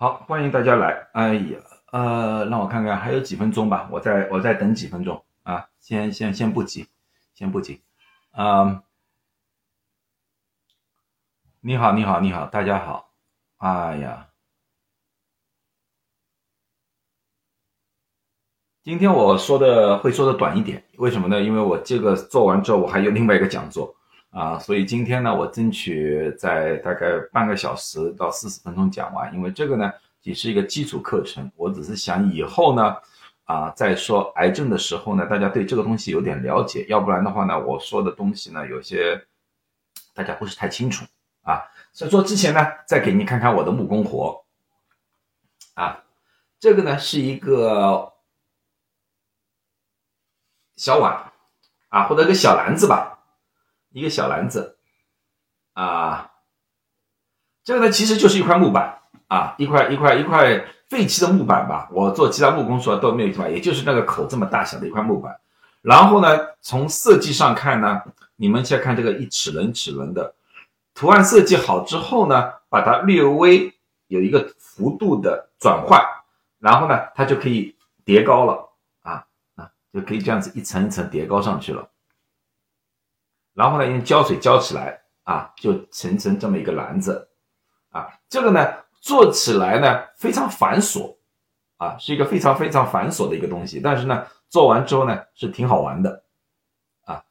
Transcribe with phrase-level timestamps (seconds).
[0.00, 1.10] 好，欢迎大家来。
[1.12, 1.58] 哎呀，
[1.92, 6.88] 呃，让我看看还有几分钟吧，我再我再等几分钟啊，先先先不急，
[7.34, 7.82] 先不急。
[8.32, 8.82] 嗯，
[11.60, 13.12] 你好，你好，你好，大家好。
[13.58, 14.28] 哎呀，
[18.82, 21.42] 今天我说的会说的短一点，为什么呢？
[21.42, 23.94] 因为我这个做完之后，我还有另外一个讲座。
[24.30, 32.96] 啊，所以今天呢，我争取在大概半个小时到四十分钟讲完，因为这个呢只是一个基础课程，我只是想以后呢，
[33.44, 39.20] 啊，在说癌症的时候呢，大家对这个东西有点了解，要不然的话呢，我说的东西呢，有些
[40.14, 41.04] 大家不是太清楚
[41.42, 41.62] 啊。
[41.92, 44.44] 所以说之前呢，再给你看看我的木工活，
[45.74, 46.04] 啊，
[46.60, 48.12] 这个呢是一个
[50.76, 51.32] 小碗，
[51.88, 53.09] 啊，或者一个小篮子吧。
[53.92, 54.76] 一个小篮子，
[55.74, 56.30] 啊，
[57.64, 61.88] 这个呢其实就是一块木板啊，一块一块一块废弃的木板吧。
[61.92, 65.38] 我做其他木工时候都没有地方，也就是那个口这么大小的一块木板。
[65.82, 66.28] 然后呢，
[66.60, 68.02] 从设计上看呢，
[68.36, 70.34] 你们先看这个一齿轮齿轮的
[70.94, 73.72] 图案设计好之后呢，把它略微
[74.08, 76.00] 有一个幅度的转换，
[76.58, 78.68] 然后呢，它就可以叠高了
[79.02, 79.24] 啊
[79.56, 81.88] 啊，就可以这样子一层一层叠高上去了。
[83.60, 87.28] 然后呢，用胶水胶起来啊，就形成这么一个篮子
[87.90, 88.08] 啊。
[88.26, 88.66] 这个呢，
[89.02, 91.14] 做起来呢非常繁琐
[91.76, 93.78] 啊，是一个非常非常繁琐的一个东西。
[93.78, 96.24] 但是呢，做完之后呢，是挺好玩的
[97.04, 97.22] 啊。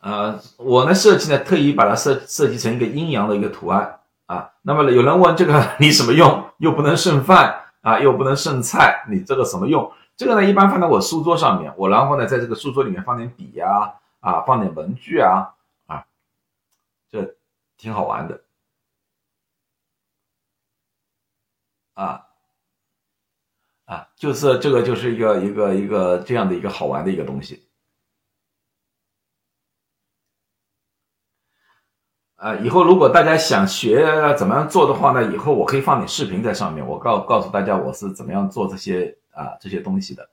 [0.00, 4.50] 呃，我呢设计呢，特意把它设设计成一个阴阳的一个图案啊。
[4.60, 6.44] 那么有人问这个 你什么用？
[6.58, 9.90] 又不能剩饭啊，又不能剩菜，你这个什么用？
[10.18, 15.54] 这个呢，一般放在我书桌上面，我然后呢，在这个书桌里面放点笔呀，啊，放点文具啊，
[15.86, 16.04] 啊，
[17.08, 17.36] 这
[17.76, 18.42] 挺好玩的，
[21.94, 22.26] 啊，
[23.84, 27.62] 啊，就是这个就是一个一个一个这样的一个好玩的一个东西，
[32.34, 39.16] 啊，以后如果大家想学怎么样做的话呢，以后我可以放点视频在上面，我告告诉大家我是怎么样做这些。
[39.38, 40.28] 啊，这些东西的，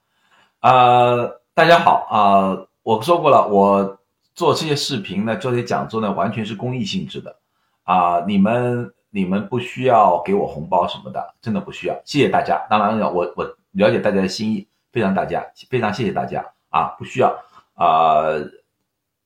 [0.61, 3.99] 呃，大家好啊，我说过了，我
[4.33, 7.37] 做这些视频呢，做这些讲座呢，完全是公益性质的，
[7.83, 12.65] 啊，你们你们不需要给我红包什么的，真的不需要，谢谢大家。
[12.67, 17.31] 当然了，我我了解大家的心意，非常大家，非常谢谢大家啊，不需要
[17.75, 18.25] 啊。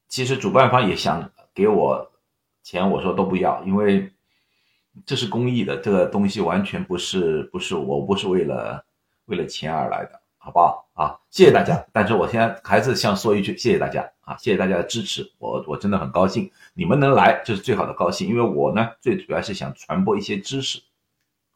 [0.09, 2.11] 其实主办方也想给我
[2.63, 4.11] 钱，我说都不要，因为
[5.05, 8.83] 这是公益的，这个东西完全不是不是我不是为了。
[9.29, 11.15] 为了钱而来的，好不好啊？
[11.29, 11.85] 谢谢大家。
[11.93, 14.35] 但是我现在还是想说一句，谢谢大家啊！
[14.37, 18.27] 谢谢大家的支持，我我真的很高兴，你们能来就是最好的高兴。
[18.27, 20.81] 因为我呢，最主要是想传播一些知识，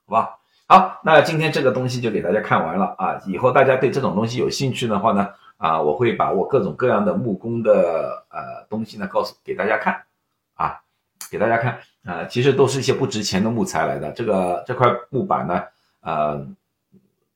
[0.05, 0.39] 好吧？
[0.67, 3.19] 好，那今天这个东西就给大家看完了啊！
[3.25, 10.03] 以后大家对这种东西有兴趣的话呢，啊，我会把我各种各样的木工的呃东西呢告诉给大家看
[10.53, 10.81] 啊，
[11.31, 14.11] 给大家看啊，其实都是一些不值钱的木材来的。
[14.11, 15.63] 这个这块木板呢，
[16.01, 16.47] 呃。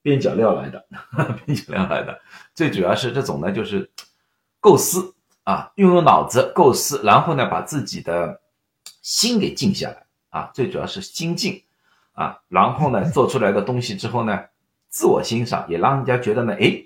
[0.07, 0.85] 边角料来的，
[1.45, 2.17] 边角料来的，
[2.53, 3.91] 最主要是这种呢，就是
[4.61, 5.13] 构思
[5.43, 8.39] 啊，用用脑子构思，然后呢，把自己的
[9.01, 11.61] 心给静下来啊，最主要是心静
[12.13, 14.45] 啊，然后呢，做出来的东西之后呢，
[14.87, 16.85] 自我欣赏，也让人家觉得呢，哎，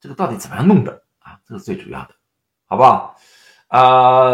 [0.00, 1.38] 这个到底怎么样弄的啊？
[1.46, 2.16] 这是最主要的，
[2.66, 3.16] 好不好？
[3.68, 4.30] 啊，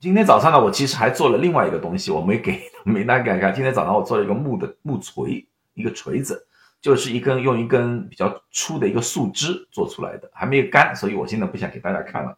[0.00, 3.54] 今天早上呢，我其实还做了另外一个东西，我没给没拿给看。
[3.54, 5.48] 今天早上我做了一个木的木锤。
[5.78, 6.46] 一个锤子，
[6.80, 12.36] 就是一根用一根比较粗的一个树枝做出来的，还没有干，所以我现在不想给大家看了。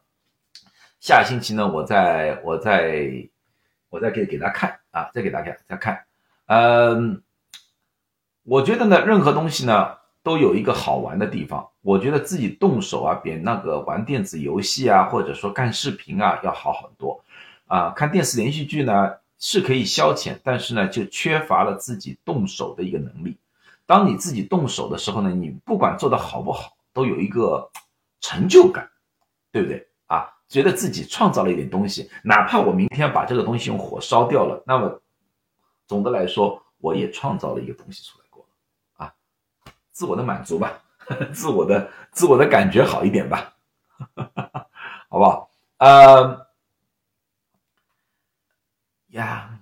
[1.01, 3.11] 下星期呢，我再我再
[3.89, 6.05] 我再给给大家看啊，再给大家再看。
[6.47, 7.23] 嗯，
[8.43, 11.67] 我觉得呢，任何东西呢都有一个好玩的地方。
[11.81, 17.25] 我觉得自己动手啊，比那个玩电子游戏啊，或者说干视频啊要好很多
[17.67, 17.91] 啊。
[17.97, 19.17] 看电视连续剧呢。
[19.41, 23.39] 是可以消遣，但是呢，就缺乏了自己动手的一个能力。
[23.87, 27.69] 当你自己动手的时候呢，你不管做的好不好，都有一个
[28.21, 28.89] 成就感，
[29.51, 30.29] 对不对啊？
[30.47, 35.01] 觉得自己创造了一点东西，哪怕我明天把这个东西用火烧掉了，那么
[35.87, 38.47] 总的来说，我也创造了一个东西出来过
[38.99, 39.13] 啊，
[39.91, 40.83] 自我的满足吧，
[41.33, 43.55] 自我的自我的感觉好一点吧，
[45.09, 45.51] 好不好？
[45.79, 46.50] 呃。
[49.11, 49.59] 呀，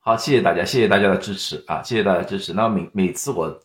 [0.00, 2.52] 好，谢谢大家，谢谢大家的支持啊，谢谢大家支持。
[2.52, 3.60] 那每每次我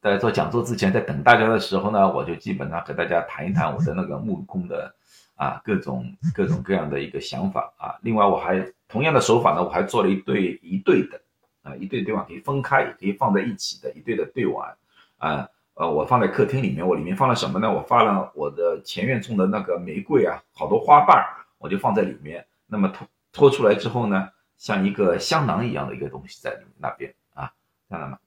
[0.00, 4.94] 在做讲座之前，在等大家的时候呢，我就基本上和大家谈一谈我的那个木工的
[5.34, 7.98] 啊各种各种各样的一个想法啊。
[8.02, 11.20] 另外，我还同样的手法呢，我还做了一对一对的
[11.62, 14.72] 啊，一对对碗可以分开，也可以放在一起的一对的对碗
[15.18, 15.48] 啊。
[15.74, 17.72] 呃，我放在客厅里面，我里面放了什么呢？
[17.72, 21.24] 我放了我的前院种的那个玫瑰啊，好多花瓣，
[21.58, 22.46] 我就放在里面。
[22.66, 24.28] 那么拖拖出来之后呢，
[24.60, 27.54] 像一个香囊一样的一个东西在那边啊，
[27.88, 28.18] 看到吗？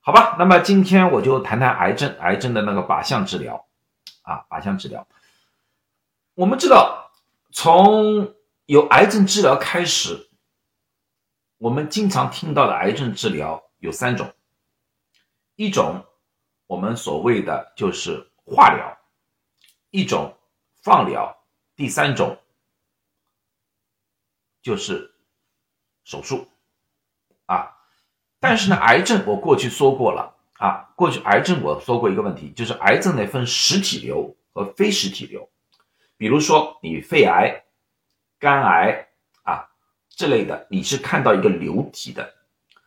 [0.00, 3.68] 好吧，那么今天我就谈谈癌症，癌症的那个靶向治疗
[4.22, 5.06] 啊，靶向治疗。
[6.32, 7.12] 我们知道，
[7.52, 8.34] 从
[8.64, 10.30] 有癌症治疗开始，
[11.58, 14.32] 我们经常听到的癌症治疗有三种，
[15.56, 16.04] 一种。
[16.68, 18.98] 我们所谓的就是化疗，
[19.90, 20.36] 一种
[20.82, 21.44] 放疗，
[21.76, 22.36] 第三种
[24.62, 25.14] 就是
[26.06, 26.48] 手术
[27.44, 27.76] 啊。
[28.40, 35.46] 但是呢，癌症我过去说过了啊，过去癌症我说过一个问题，就是癌症呢分实体瘤和非实体瘤。
[36.16, 37.64] 比如说你肺癌、
[38.38, 39.08] 肝癌
[39.42, 39.68] 啊
[40.08, 42.32] 这类的，你是看到一个瘤体的，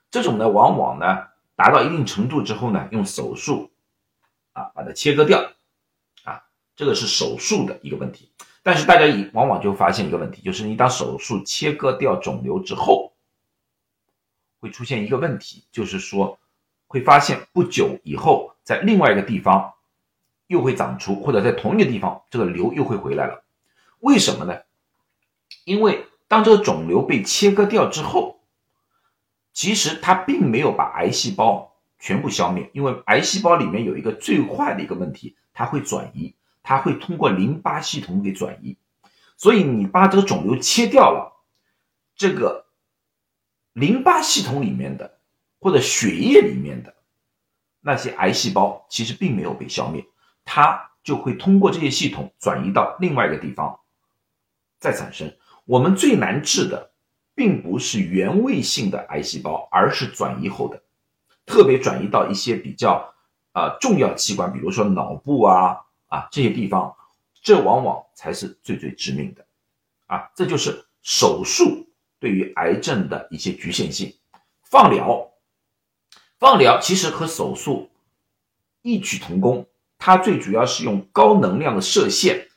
[0.10, 1.28] 这种呢往往呢。
[1.60, 3.70] 达到一定程度之后呢，用手术
[4.54, 5.52] 啊把它切割掉，
[6.24, 6.42] 啊，
[6.74, 8.32] 这个是手术的一个问题。
[8.64, 13.09] 但是大家以往往就发现一个问题，就是你当手术切割掉肿瘤之后，
[14.60, 16.40] 会出现一个问题，就是说
[16.88, 19.74] 会发现不久以后在另外一个地方
[20.48, 23.44] 又会长出，或者在同一个地方这个瘤又会回来了。
[24.00, 24.60] 为什么呢？
[25.66, 28.38] 因为当这个肿瘤被切割掉之后。
[29.52, 36.34] 其实它并没有把癌细胞全部消灭，因为癌细胞里面有一个最坏的一个问题，它会转移，
[36.64, 38.78] 它会通过淋巴系统给转移。
[39.36, 41.44] 所以你把这个肿瘤切掉了，
[42.16, 42.68] 这个
[43.80, 45.20] 淋巴系统里面的
[45.60, 46.94] 或者血液里面的
[47.80, 50.06] 那些癌细胞其实并没有被消灭，
[50.44, 53.80] 它就会通过这些系统转移到另外一个地方
[54.80, 55.34] 再产生。
[55.66, 56.88] 我们最难治的。
[57.36, 60.84] 并不是原位性的癌细胞，而是转移后的，
[61.46, 63.14] 特别转移到一些比较
[63.54, 65.78] 啊重要器官，比如说脑部啊
[66.08, 66.94] 啊这些地方，
[67.42, 69.46] 这往往才是最最致命的，
[70.08, 71.88] 啊，这就是手术
[72.20, 74.16] 对于癌症的一些局限性。
[74.64, 75.32] 放疗，
[76.38, 77.90] 放疗其实和手术
[78.82, 79.68] 异曲同工，
[79.98, 82.48] 它最主要是用高能量的射线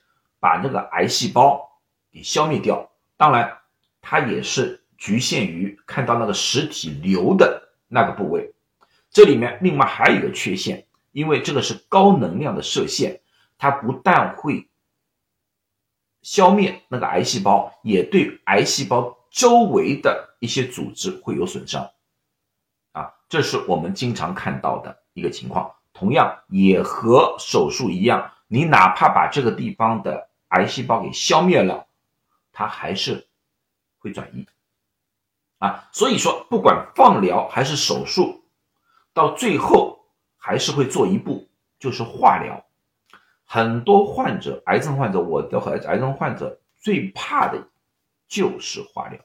[0.40, 1.80] 把那个癌细胞
[2.10, 3.58] 给消灭掉，当然。
[4.04, 8.52] 它也是局限于看到那个实体瘤的那个部位，
[9.12, 13.20] 这里面另外还有一个缺陷，因为这个是高能量的射线，
[13.58, 14.68] 它不但会
[16.20, 21.90] 消灭那个癌细胞，也对癌细胞周围的一些组织会有损伤，
[22.92, 25.74] 啊，这是我们经常看到的一个情况。
[25.92, 31.88] 同样也和手术一样，你哪怕把这个地方的癌细胞给消灭了，
[32.52, 33.26] 它还是。
[34.04, 34.44] 会转移，
[35.58, 38.42] 啊，所以说不管放疗还是手术，
[39.14, 40.06] 到最后
[40.36, 41.46] 还是会做一步，
[41.78, 42.64] 就是化疗。
[43.44, 47.64] 很多患者，癌症患者，我的和癌症患者最怕的
[48.32, 49.20] 就是化疗。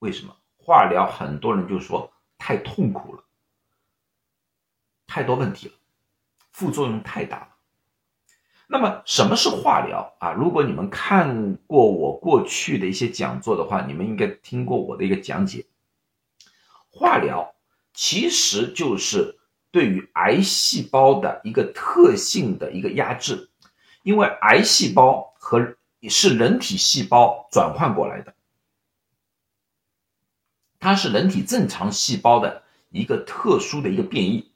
[0.00, 0.36] 为什么？
[0.58, 3.24] 化疗很多人就说太痛苦了，
[5.06, 5.74] 太多问题了，
[6.52, 7.48] 副作用太大了。
[8.66, 10.32] 那么什么是化疗啊？
[10.32, 15.64] 如果你们看过我过去的一些讲座的话，你们应该听过我的一个讲解。
[16.90, 17.54] 化疗
[17.94, 19.38] 其实就是
[19.70, 23.48] 对于癌细胞的一个特性的一个压制，
[24.02, 25.76] 因为癌细胞和
[26.08, 28.34] 是人体细胞转换过来的，
[30.78, 34.52] 它是人体正常细胞的一个特殊的一个变异，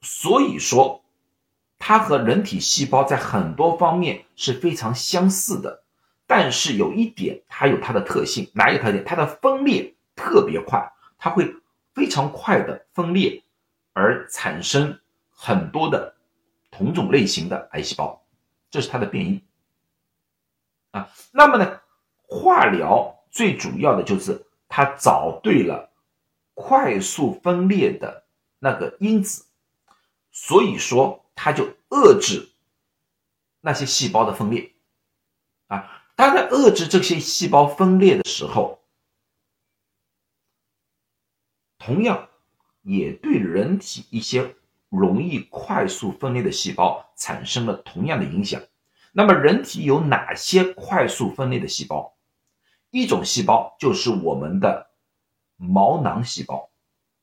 [0.00, 1.00] 所以说。
[1.76, 5.82] 它和人体细胞在很多方面是非常相似的，
[6.26, 9.04] 但是有一点，它有它的特性，哪一个特点？
[9.04, 11.54] 它的分裂特别快，它会
[11.92, 13.42] 非常快的分裂，
[13.92, 14.98] 而产生
[15.30, 16.14] 很多的
[16.70, 18.24] 同种类型的癌细胞，
[18.70, 19.42] 这是它的变异
[20.94, 21.10] 啊。
[21.32, 21.80] 那么呢，
[22.22, 25.90] 化疗最主要的就是它找对了
[26.54, 28.24] 快速分裂的
[28.58, 29.44] 那个因子，
[30.30, 31.20] 所以说。
[31.36, 32.48] 它就遏制
[33.60, 34.72] 那些细胞的分裂
[35.66, 38.78] 啊，它在遏制这些细胞分裂的时候，
[41.76, 42.28] 同样
[42.82, 44.54] 也对人体一些
[44.90, 48.62] 容易快速分裂的细胞产生了同样的影响。
[49.16, 52.16] 那么，人体有哪些快速分裂的细胞？
[52.90, 54.90] 一种细胞就是我们的
[55.56, 56.68] 毛囊细胞，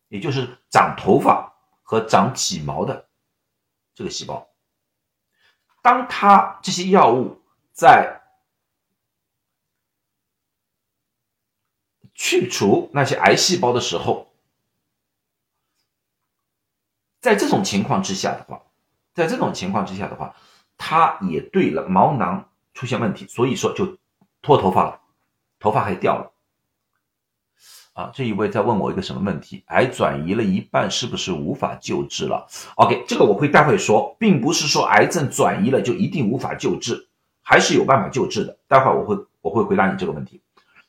[0.08, 3.10] 也就是长头发和长体毛的。
[3.94, 4.50] 这个细胞，
[5.82, 7.42] 当它这些药物
[7.74, 8.22] 在
[12.14, 14.34] 去除那些癌细胞的时候，
[17.20, 18.64] 在这种情况之下的话，
[19.14, 20.34] 在这种情况之下的话，
[20.84, 24.00] 它也对了毛囊出现问题，所以说就
[24.42, 25.00] 脱头发了，
[25.60, 26.32] 头发还掉了。
[27.94, 29.64] 啊，这一位在问我一个什么问题？
[29.68, 32.48] 癌转移了一半，是不是无法救治了
[32.78, 37.08] ？OK，这个我会待会说，并不是说癌症转移了就一定无法救治，
[37.44, 38.58] 还是有办法救治的。
[38.68, 40.42] 待会我会我会回答你这个问题。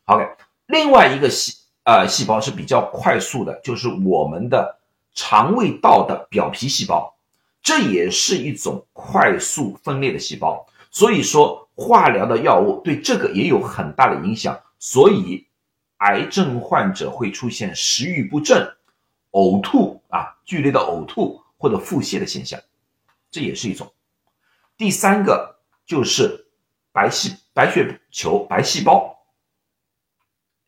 [0.06, 0.26] OK，
[0.68, 1.52] 另外一个细
[1.84, 4.78] 呃细胞是比较快速的，就是我们的
[5.14, 7.14] 肠胃道的表皮细胞，
[7.62, 10.66] 这也是一种快速分裂的细胞。
[10.90, 15.46] 所以说化疗的药物对这个也有很大的影响，所以。
[16.04, 18.74] 癌症患者会出现食欲不振、
[19.30, 22.60] 呕吐啊，剧烈的呕吐或者腹泻的现象，
[23.30, 23.94] 这也是一种。
[24.76, 26.48] 第三个就是
[26.90, 29.16] 白细白血球白细胞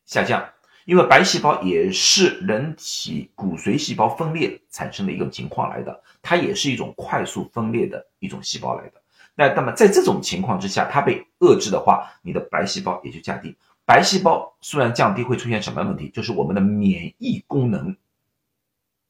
[0.07, 0.54] 下降，
[0.85, 9.01] 因为白细胞也是人体骨髓细胞分裂产生的一个情况来的，它也是一种快速分裂的一种细胞来的。
[9.35, 13.57] 那那么在这种情况之下，它被遏制的话，你的白细胞也就降低。
[13.87, 16.09] 白细胞数量降低会出现什么问题？
[16.11, 17.97] 就是我们的免疫功能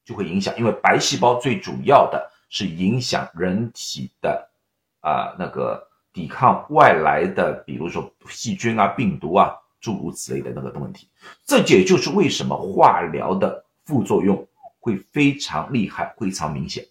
[0.03, 4.49] 就会影响，因为白细胞最主要的是影响人体的
[5.01, 11.07] 啊那个抵抗外来的，比如说细菌啊、病毒啊诸如此类的那个的问题。
[11.45, 14.47] 这也就是为什么化疗的副作用
[14.79, 16.83] 会非常厉害、非常明显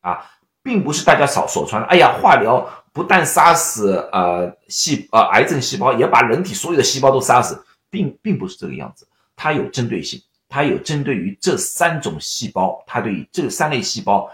[0.00, 0.32] 啊。
[0.62, 1.86] 并不是大家所所传的。
[1.86, 9.06] 哎呀，化疗不但杀死呃细呃癌症细胞，也把人体所有的细胞都杀死，并并不是这个样子。
[9.36, 14.28] 它有针对性，它有针对于这三种细胞，它对于这三类细胞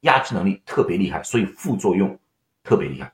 [0.00, 2.18] 压制能力特别厉害，所以副作用
[2.64, 3.12] 特别厉害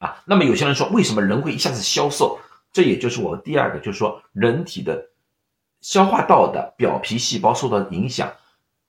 [0.00, 0.22] 啊。
[0.26, 2.38] 那么有些人说，为什么人会一下子消瘦？
[2.78, 5.10] 这也就是我第二个，就是说人体的
[5.80, 8.32] 消化道的表皮细胞受到影响。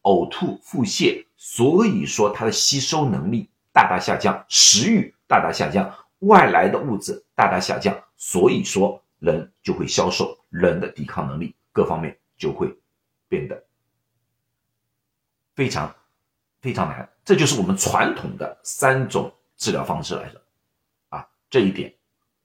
[0.04, 12.72] 呕吐、腹泻，所以说它的吸收能力大大下降，食欲大大下降，外来的物质大大下降，所以说人就会消瘦，人的抵抗能力各方面就会
[13.28, 13.64] 变得
[15.56, 15.92] 非常
[16.62, 17.10] 非常难。
[17.26, 20.40] 这就是我们传统的三种治疗方式来着，
[21.10, 21.92] 啊，这一点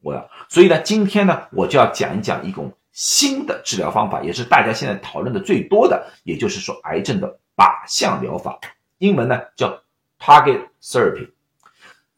[0.05, 7.39] 我要，所以呢，今天呢，我就要讲一讲一种新的治疗方法，也是大家现在讨论的最多的，也就是说癌症的。
[7.57, 8.59] 靶向疗法，
[8.99, 9.81] 英文呢叫
[10.19, 11.31] target therapy。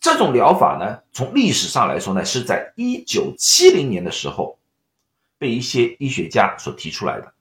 [0.01, 4.59] 这种疗法呢，从历史上来说呢，是在一九七零年的时候
[5.37, 7.35] 被一些医学家所提出来的。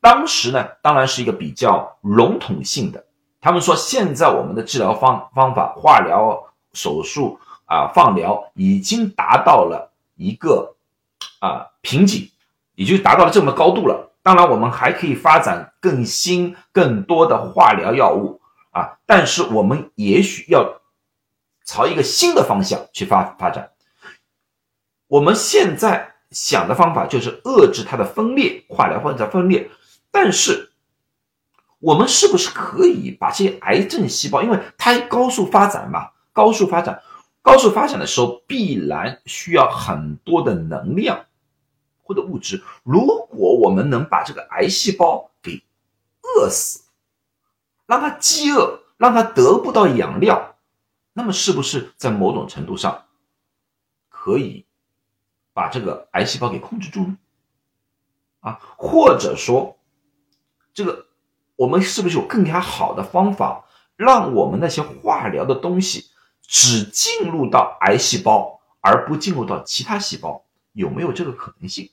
[0.00, 3.04] 当时呢，当然是一个比较笼统性的。
[3.40, 6.40] 他们说，现在我们的治疗方方法，化疗、
[6.72, 9.89] 手术啊、放疗，已经达到了
[10.20, 10.76] 一个
[11.40, 12.30] 啊瓶颈，
[12.74, 14.12] 也就达到了这么高度了。
[14.22, 20.82] 当然，我们还可以发展更新、更多的化疗药物啊，但是我们也许要
[21.64, 23.70] 朝一个新的方向去发发展。
[25.06, 29.70] 我们现在想的方法就是遏制它的分裂，化疗或者分裂。
[30.10, 30.70] 但是，
[31.78, 37.00] 我们是不是可以把这些癌症细胞，因为它高速发展嘛，高速发展，
[37.42, 41.26] 高速发展的时候必然需要很多的能量。
[42.02, 45.62] 或者物质，如果我们能把这个癌细胞给
[46.22, 46.82] 饿死，
[47.86, 50.56] 让它饥饿，让它得不到养料，
[51.12, 53.04] 那么是不是在某种程度上
[54.08, 54.66] 可以
[55.52, 57.16] 把这个癌细胞给控制住呢？
[58.40, 59.78] 啊，或者说，
[60.74, 61.06] 这个
[61.54, 66.09] 我们是不是有更加好的方法，让我们那些化疗的东西
[66.50, 70.44] 只进入到癌细胞，而不进入到其他细胞？
[70.72, 71.90] 有没有这个可能性？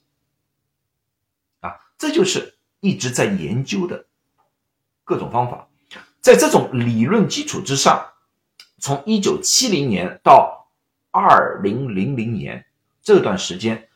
[1.59, 4.07] 啊这就是一直在研究的
[5.03, 5.67] 各种方法，
[6.21, 8.13] 在这种理论基础之上，
[8.79, 10.67] 从一九七零年到
[11.11, 12.65] 二零零零年
[13.03, 13.87] 这段时间，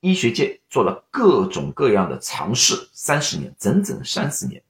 [0.00, 4.60] 医学界做了各种各样的尝试，三十年，整整三十年，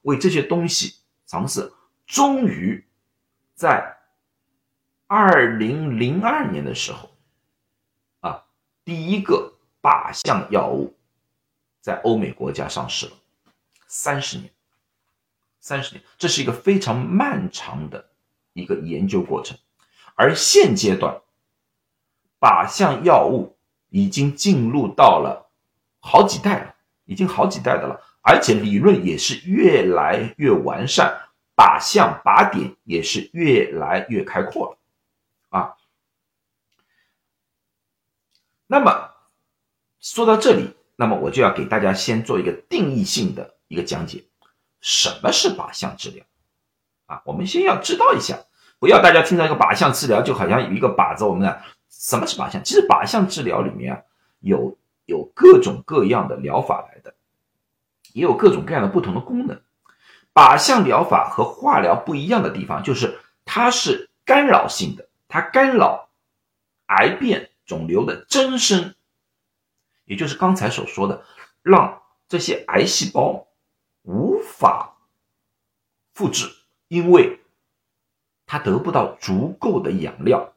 [0.00, 0.94] 为这些东西
[1.26, 1.70] 尝试，
[2.06, 2.82] 终于
[3.54, 3.98] 在
[5.06, 7.10] 二零零二年的时候，
[8.20, 8.44] 啊，
[8.84, 10.94] 第一个靶向药物。
[11.80, 13.12] 在欧美国家上市了
[13.86, 14.50] 三十年，
[15.60, 18.08] 三十年，这是一个非常漫长的
[18.54, 19.58] 一个研究过程。
[20.14, 21.20] 而现阶段，
[22.40, 23.58] 靶向药物
[23.90, 25.50] 已经进入到了
[26.00, 31.14] 好几代了，已经好几代的了，而且理论也是越来越完善，
[31.54, 34.78] 靶向靶点也是越来越开阔了
[35.58, 35.76] 啊。
[38.66, 39.10] 那么
[40.00, 40.74] 说到这里。
[40.96, 44.22] 那么我就要给大家先做一个定义性的一个讲解，
[44.80, 46.24] 什么是靶向治疗？
[47.06, 48.38] 啊，我们先要知道一下，
[48.78, 51.56] 不要大家听到一个靶向治疗就好像有一个靶子，我们呢，
[51.90, 52.62] 什么是靶向？
[52.62, 54.02] 其实靶向治疗里面啊，
[54.38, 57.12] 有有各种各样的疗法来的，
[58.12, 59.60] 也有各种各样的不同的功能。
[60.32, 66.10] 靶向疗法和化疗不一样的地方就是它是干扰性的，它干扰
[66.86, 68.94] 癌变肿瘤的增生。
[70.04, 71.24] 也就是刚才所说的，
[71.60, 73.48] 让这些癌细胞
[74.02, 74.94] 无法
[76.14, 76.48] 复制，
[76.86, 77.40] 因为
[78.46, 80.52] 它得不到足够的养料。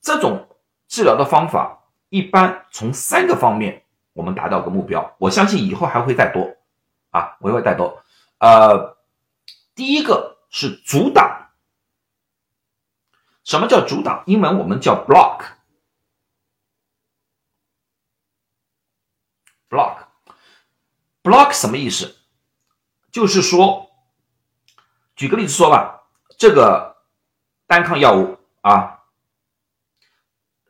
[0.00, 3.82] 这种治疗的方法一般从三个方面
[4.12, 5.16] 我们达到个目标。
[5.18, 6.56] 我相信以后还会再多
[7.10, 8.04] 啊，我会再多。
[8.38, 8.96] 呃，
[9.74, 11.45] 第一个是阻挡。
[13.46, 14.24] 什么叫阻挡？
[14.26, 15.44] 英文我们叫 block。
[19.70, 22.16] block，block 什么意思？
[23.12, 23.88] 就是说，
[25.14, 26.96] 举个例子说吧，这个
[27.68, 29.04] 单抗药物啊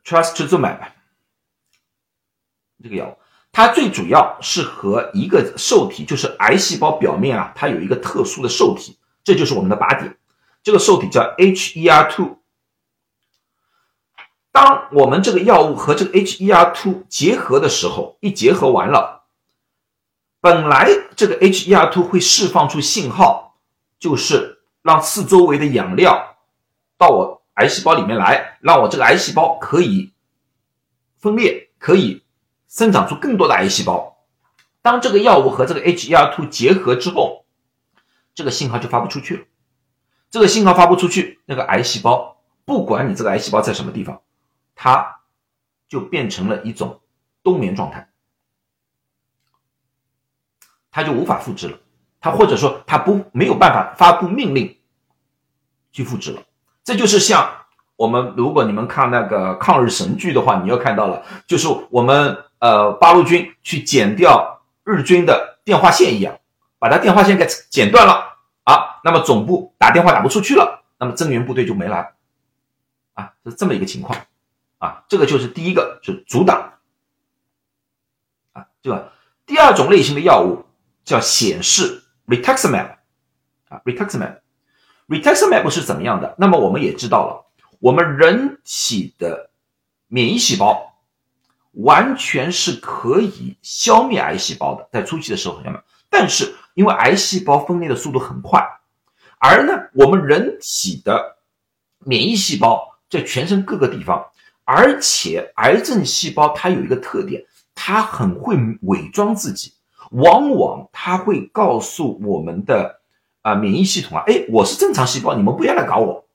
[0.04, 0.92] ，trastuzumab
[2.82, 3.18] 这个药物，
[3.52, 10.18] 它最主要是和一个受体，就是癌细胞表面啊，它有一个特殊的受体，这就是我们的靶点。
[10.62, 12.36] 这个受体叫 HER2。
[14.56, 19.24] 当我们这个药物和这个 HER2 结合的时候，一结合完了，
[20.40, 23.58] 本来这个 HER2 会释放出信号，
[23.98, 26.38] 就是让四周围的养料
[26.96, 30.14] 到我癌细胞里面来，让我这个癌细胞可以
[31.18, 32.24] 分裂，可以
[32.66, 34.16] 生长出更多的癌细胞。
[34.80, 37.44] 当这个药物和这个 HER2 结合之后，
[38.34, 39.44] 这个信号就发不出去了。
[40.30, 44.22] 这个信号发不出去，那个癌细胞，不管你这个癌细胞在什么地方。
[44.76, 45.20] 它
[45.88, 47.00] 就变成了一种
[47.42, 48.08] 冬眠状态，
[50.92, 51.78] 它就无法复制了。
[52.20, 54.78] 它或者说它不没有办法发布命令
[55.92, 56.42] 去复制了。
[56.84, 57.50] 这就是像
[57.96, 66.38] 我们如果你们看那个抗日神剧的话，你要看到了，就是我们呃八路军去剪掉日军的电话线一样，
[66.78, 72.12] 把它电话线给剪断了啊，那么总部打电话打不出去了，那么增援部队就没来
[73.14, 74.18] 啊，是这么一个情况。
[74.78, 76.74] 啊，这个就是第一个，是阻挡
[78.52, 79.10] 啊，这个
[79.46, 80.66] 第二种类型的药物
[81.02, 82.96] 叫显示 rituximab
[83.68, 86.34] 啊，rituximab，rituximab 是怎么样的？
[86.38, 87.46] 那么我们也知道了，
[87.78, 89.50] 我们人体的
[90.08, 90.98] 免疫细胞
[91.72, 98.62] 完全是可以消灭癌细胞的，在初期的时候，朋友们，但是因为癌细胞分裂的速度很快，
[99.38, 101.38] 而呢，我们人体的
[102.00, 104.26] 免疫细胞在全身各个地方。
[104.66, 107.40] 而且，癌症细胞它有一个特点，
[107.72, 109.72] 它很会伪装自己，
[110.10, 113.00] 往往它会告诉我们的
[113.42, 116.26] 啊免疫系统啊，哎，我是正常细胞，你们不要来搞我，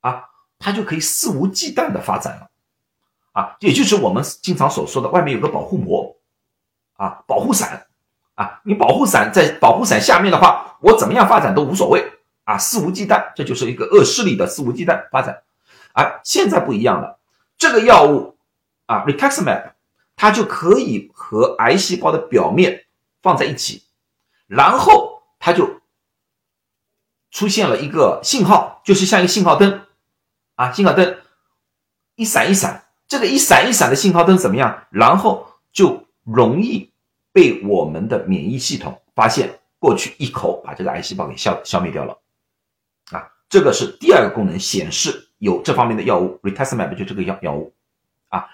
[0.00, 0.24] 啊，
[0.58, 2.50] 它就可以肆无忌惮的发展了，
[3.30, 6.16] 啊，也就是我们经常所说的，外面有个保护膜，
[6.96, 7.86] 啊，保护伞，
[8.34, 12.04] 啊，你保护伞在保护伞下面的话，我怎么样发展都无所谓，
[12.42, 15.44] 啊，肆无忌惮，这就是一个恶势力的肆无忌惮发展，
[15.92, 17.20] 啊，现在不一样了。
[17.56, 18.36] 这个药物
[18.86, 19.72] 啊，rituximab，
[20.16, 22.86] 它就可以和癌细胞的表面
[23.22, 23.84] 放在一起，
[24.46, 25.80] 然后它就
[27.30, 29.86] 出现了一个信号，就是像一个信号灯
[30.56, 31.18] 啊，信号灯
[32.16, 34.86] 一闪一闪，这个一闪一闪的信号灯怎么样？
[34.90, 36.92] 然后就容易
[37.32, 42.18] 被我们的免疫系统发现，过去一口把这个癌细胞给消消灭掉了
[43.10, 45.30] 啊，这个是第二个功能显示。
[45.44, 47.74] 有这方面的药物，rituximab 就这个药药物，
[48.28, 48.48] 啊，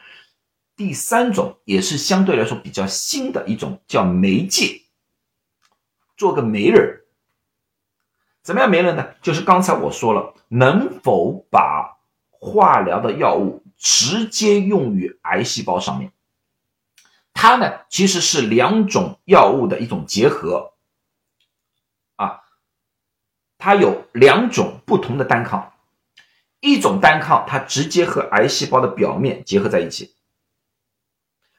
[0.74, 4.82] 第三种也是相对来说比较新的一种叫媒介，
[6.16, 7.02] 做个媒人，
[8.42, 9.06] 怎么样媒人呢？
[9.22, 11.98] 就是刚才我说了，能否把
[12.28, 16.10] 化疗的药物直接用于癌细胞上面？
[17.32, 20.72] 它呢其实是两种药物的一种结合，
[22.16, 22.40] 啊，
[23.58, 25.69] 它有两种不同的单抗。
[26.60, 30.14] 一种单抗，它直接和癌细胞的表面结合在一起，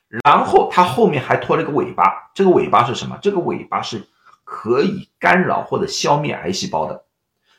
[0.07, 2.31] 然后它后面还拖了一个尾巴。
[2.33, 3.17] 这个尾巴是什么？
[3.21, 4.07] 这个尾巴是
[4.43, 7.05] 可以干扰或者消灭癌细胞的。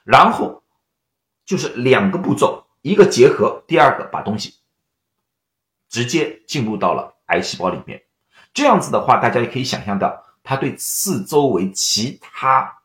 [0.05, 0.62] 然后
[1.44, 4.55] 就是两个步骤，一个结合，第二个把东西
[5.88, 8.02] 直接进入到了癌细胞里面。
[8.55, 12.78] 这样子的话，大家也可以想象到，它对四周围其他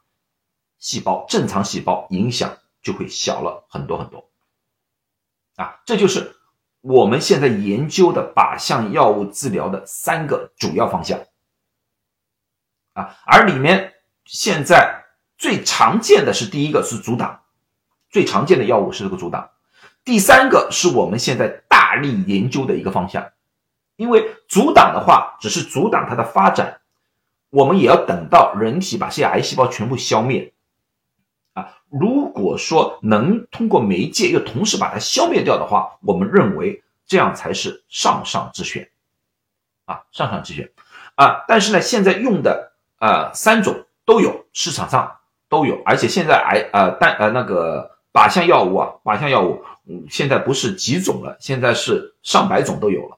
[0.80, 4.27] 细胞、正常细胞影响就会小了很多很多。
[5.58, 6.36] 啊，这就是
[6.82, 11.20] 我们现在研究的靶向药物治疗的三个主要方向
[12.94, 13.94] 啊，而里面
[14.24, 15.04] 现在
[15.38, 17.42] 最常见的是第一个是阻挡，
[18.10, 19.50] 最常见的药物是这个阻挡，
[20.06, 23.32] 第三个是我们现在大力研究的一个方向，
[23.96, 26.82] 因为阻挡的话只是阻挡它的发展，
[27.50, 30.54] 我们也要等到人体把这些癌细胞全部消灭。
[31.58, 38.92] 啊如果说能通过媒介又同时把它消灭掉的话，我们认为这样才是上上之选，
[39.86, 40.72] 啊，上上之选，
[41.16, 53.18] 啊，但是呢，现在用的呃三种都有，市场上都有，而且现在癌呃但呃那个靶向药物啊，靶向药物，嗯，现在不是几种了，现在是上百种都有了。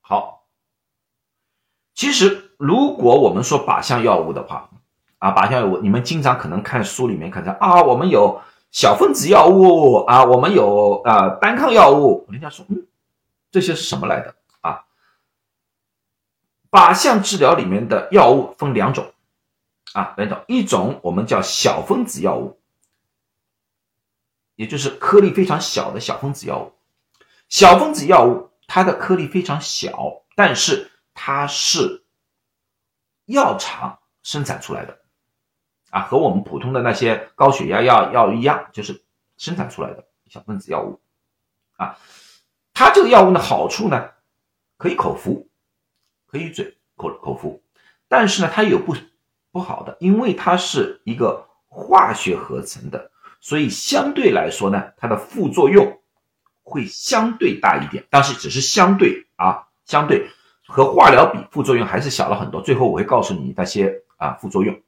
[0.00, 0.46] 好，
[1.94, 4.69] 其实如果我们说靶向药物的话，
[5.20, 8.40] 啊，靶向药物，你们经常可能看书里面看到啊，我们有
[8.72, 12.26] 小分子药物啊，我们有啊单抗药物。
[12.30, 12.86] 人家说，嗯，
[13.50, 14.86] 这些是什么来的啊？
[16.70, 19.12] 靶向治疗里面的药物分两种
[19.92, 22.58] 啊，两种，一种我们叫小分子药物，
[24.56, 26.72] 也就是颗粒非常小的小分子药物。
[27.50, 32.04] 小分子药物它的颗粒非常小，但是它是
[33.26, 34.99] 药厂生产出来的。
[35.90, 39.02] 啊，和我们普通的那些高血压药药一样，就是
[39.36, 41.00] 生产出来的小分子药物。
[41.76, 41.98] 啊，
[42.74, 44.10] 它这个药物的好处呢，
[44.76, 45.48] 可以口服，
[46.26, 47.62] 可以嘴口口服，
[48.08, 48.94] 但是呢，它有不
[49.50, 56.00] 不好的，因为它是一个化学合成的，所以相对来说呢，它的副作用
[56.62, 58.04] 会相对大一点。
[58.10, 60.28] 但是只是相对啊，相对
[60.66, 62.60] 和化疗比，副作用还是小了很多。
[62.60, 64.80] 最后我会告诉你那些啊副作用。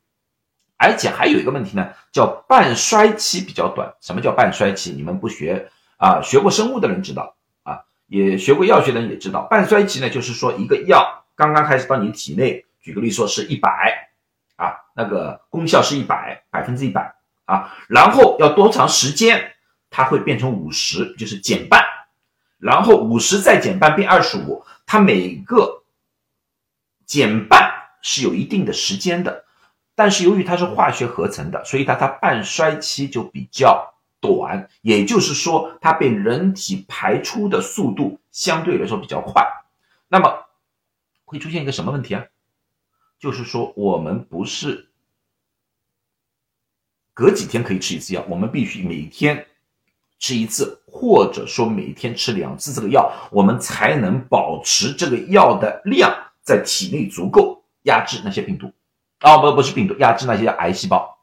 [0.82, 3.94] 而且还有一个问题呢，叫半衰期比较短。
[4.00, 4.90] 什么叫半衰期？
[4.90, 6.20] 你们不学啊？
[6.20, 9.42] 学过生物的人知道啊，也学过药学的人也知道。
[9.48, 14.10] 半衰期呢，就是说一个药刚刚开始到你体内，举个例说是一百
[14.56, 17.14] 啊，那个功效是一百，百分之一百
[17.44, 19.52] 啊，然后要多长时间，
[19.88, 21.84] 它会变成五十，就是减半，
[22.58, 25.84] 然后五十再减半变二十五，它每个
[27.06, 29.44] 减半是有一定的时间的。
[29.94, 39.46] 但是由于它是化学合成的，所以它它半衰期就比较短，也就是说它被人体排出的速度相对来说比较快。
[40.08, 40.46] 那么
[41.24, 42.24] 会出现一个什么问题啊？
[43.18, 44.88] 就是说我们不是
[47.14, 49.46] 隔几天可以吃一次药，我们必须每天
[50.18, 56.10] 吃一次，或者说每天吃两次这个药，我们才能保持这个药的量
[56.42, 58.72] 在体内足够压制那些病毒。
[59.22, 61.16] 哦，不，不是病毒，压制那些癌细胞，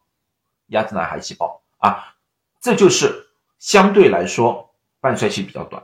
[0.67, 2.15] 压制那癌细胞啊，
[2.61, 3.27] 这就是
[3.59, 5.83] 相对来说半衰期比较短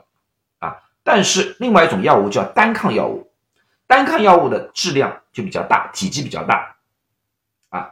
[0.58, 0.78] 啊。
[1.04, 3.30] 但是另外一种药物叫单抗药物，
[3.86, 6.76] 单抗药物的质量就比较大，体积比较大
[7.68, 7.90] 啊。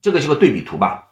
[0.00, 1.08] 这个是个对比图吧，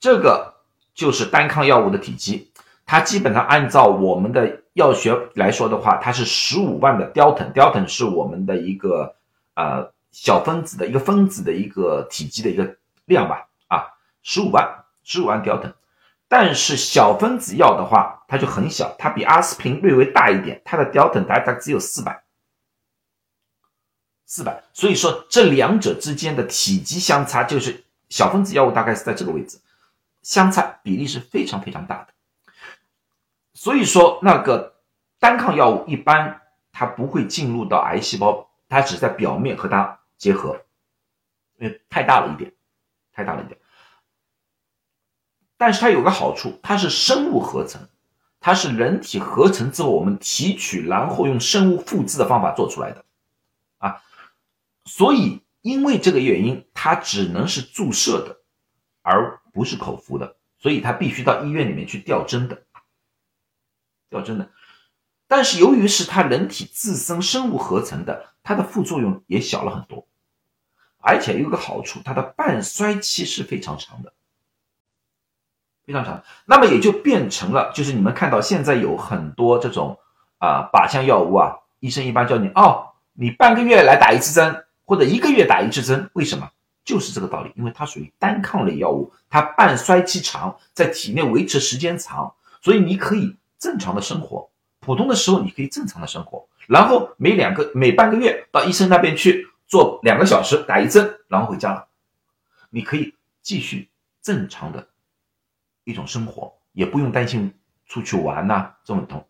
[0.00, 0.54] 这个
[0.94, 2.50] 就是单抗药物的体积，
[2.86, 9.14] 它基本上按照我们的药学来说的话，它是十五万的 Dalton，Dalton 是我们的一个
[9.54, 9.92] 呃。
[10.14, 13.90] 小分子的一个分子的一个体积的一个量吧，啊，
[14.22, 15.74] 十五万，十五万 Dalton。
[16.28, 22.22] 但是小分子药的话，它就很小，它比阿司匹林略微大一点，它的 Dalton 大概只有四百，
[24.24, 24.62] 四百。
[24.72, 29.58] 所以说这两者之间的体积相差，就是小分子药物大概是在这个位置，
[30.22, 32.08] 相差比例是非常非常大的。
[33.52, 34.76] 所以说那个
[35.18, 39.98] 单抗药物一般它不会进入到癌细胞，它只在表面和它。
[40.16, 40.64] 结合，
[41.58, 42.52] 因为太大了一点，
[43.12, 43.58] 太大了一点。
[45.56, 47.88] 但是它有个好处，它是生物合成，
[48.40, 53.04] 它是人体合成之后我们提取，然后用生物复制的方法做出来的，
[53.78, 54.02] 啊，
[54.84, 58.40] 所以因为这个原因，它只能是注射的，
[59.02, 62.66] 而不是口服的，所以它必须到医院里面去吊针的，
[64.10, 64.50] 吊针的。
[65.34, 68.26] 但是由于是它人体自身生物合成的。
[68.46, 70.06] 它的副作用也小了很多，
[70.98, 74.12] 而且有个好处，它的半衰期是非常长的，
[75.86, 76.22] 非常长。
[76.44, 79.98] 那么也就变成了，就是你们看到现在有很多这种
[80.36, 86.50] 啊靶向药物啊，医生一般叫你哦，你半个月来打一次针，或者一个月打一次针，为什么？
[86.84, 94.50] 就是这个道理，因为它属于单抗类药物，它半衰期长，在体内维持时间长，所以你可以正常的生活，
[94.84, 96.46] 普通的时候你可以正常的生活。
[96.66, 101.86] 然后每两个每半个月到医生那边去做两个小时打一针，然后回家了，
[102.70, 103.88] 你可以继续
[104.22, 104.88] 正常的
[105.84, 107.52] 一种生活，也不用担心
[107.86, 109.26] 出去玩呐，这种同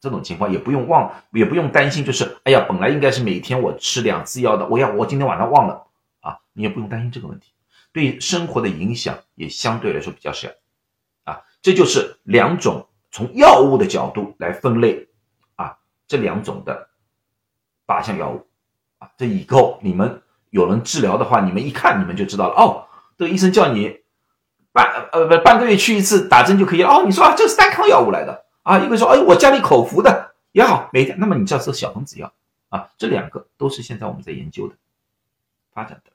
[0.00, 5.86] 这种情况也不用忘，也不用担心，就是哎呀，本来应该是每天我吃两次药的，我要我今天晚上忘了。
[6.20, 7.52] 啊，你也不用担心这个问题，
[7.92, 10.48] 对生活的影响也相对来说比较小。
[11.24, 15.06] 啊，这就是两种从药物的角度来分类
[15.54, 15.76] 啊，
[16.08, 16.88] 这两种的
[17.86, 18.48] 靶向药物
[18.98, 24.00] 啊，这以后你们有人治疗的话，你们一看你们就知道了哦，这个医生叫你
[24.72, 28.42] 半呃不半个月去一次打针就可以了哦，你说啊，这是单抗药物来的。
[28.62, 32.32] 啊，一个说，哎，我家里口服的也好，每天，那么你知道是小分子药
[32.68, 34.76] 啊，这两个都是现在我们在研究的、
[35.72, 36.11] 发展的。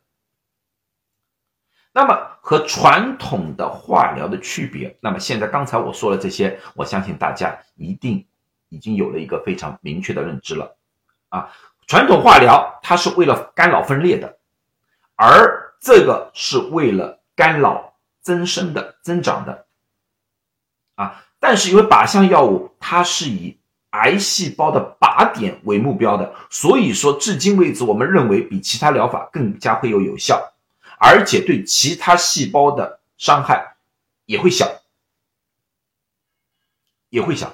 [1.97, 8.23] 那么和传统的化疗的区别，那么现在刚才我说了这些，我相信大家一定
[8.69, 10.77] 已经有了一个非常明确的认知了
[11.29, 11.49] 啊。
[11.87, 14.37] 传统化疗它是为了干扰分裂的，
[15.15, 19.65] 而这个是为了干扰增生的、增长的
[20.93, 21.25] 啊。
[21.39, 23.57] 但是因为靶向药物它是以
[23.89, 30.39] 癌细胞的靶点为目标的，所以说至今为止，我们认为比其他疗法更加会有有效，
[30.97, 33.75] 而且对其他细胞的伤害
[34.25, 34.67] 也会小，
[37.09, 37.53] 也会小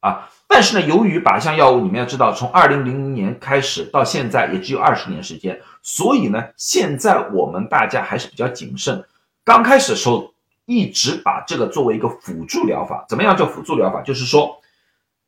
[0.00, 0.30] 啊。
[0.46, 9.04] 但是呢，由于靶向药物，你们要知道，从二零零零年开始到现在也只有二十年时间，所以呢，现在我们大家还是比较谨慎。
[9.44, 10.32] 刚开始的时候。
[10.64, 14.00] 一直把这个作为一个辅助疗法，怎么样叫辅助疗法？
[14.00, 14.62] 就是说，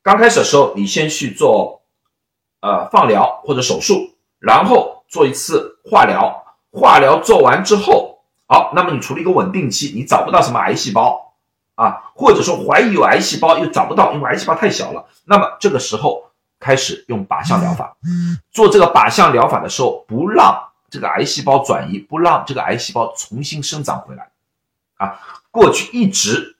[0.00, 1.82] 刚开始的时候，你先去做，
[2.60, 6.43] 呃，放疗或者手术，然后做一次化疗。
[6.74, 11.32] 化疗做完之后，好，那么你处于一个稳定期，你找不到什么癌细胞
[11.76, 15.06] 啊，或者说怀疑有癌细胞又找不到，因为癌细胞太小了。
[15.24, 16.24] 那么这个时候
[16.58, 17.96] 开始用靶向疗法。
[18.50, 20.60] 做这个靶向疗法的时候，不让
[20.90, 24.28] 这个癌细胞转移，不让这个癌细胞重新生长回来。
[24.96, 25.18] 啊，
[25.52, 26.56] 过去一直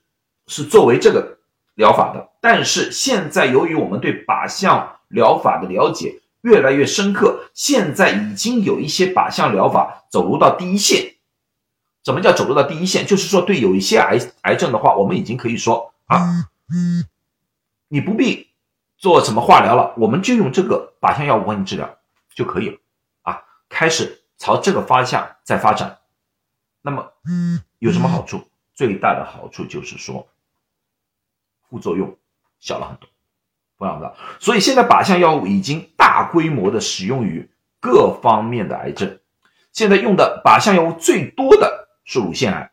[0.47, 1.37] 是作为这个
[1.75, 11.15] 疗法的，但是现在由于我们对靶向疗法的了解越来越深刻，现在已经有一些靶向疗法走入到第一线。
[12.03, 13.07] 什么叫走入到第一线？
[13.07, 16.51] 就是说，对有一些癌癌症的话，我们已经可以说啊，
[17.87, 18.51] 你不必
[18.95, 21.97] 做什么化疗了，我们就用这个靶向药物帮你治疗
[22.35, 22.77] 就可以了。
[23.23, 25.97] 啊，开始朝这个方向在发展。
[26.83, 27.11] 那么，
[27.79, 28.43] 有什么好处？
[28.75, 30.27] 最大的好处就是说，
[31.67, 32.15] 副作用
[32.59, 33.09] 小了很多，
[33.77, 34.15] 不要的。
[34.39, 39.19] 所以现在靶向药物已经大规模的使用于各方面的癌症。
[39.71, 42.71] 现在用的靶向药物最多的是乳腺癌。